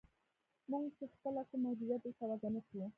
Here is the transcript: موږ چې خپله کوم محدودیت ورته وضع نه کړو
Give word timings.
موږ 0.69 0.85
چې 0.97 1.05
خپله 1.13 1.41
کوم 1.49 1.59
محدودیت 1.65 2.01
ورته 2.03 2.23
وضع 2.29 2.49
نه 2.55 2.61
کړو 2.67 2.85